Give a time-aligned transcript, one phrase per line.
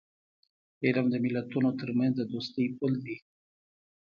[0.85, 3.17] علم د ملتونو ترمنځ د دوستی پل دی.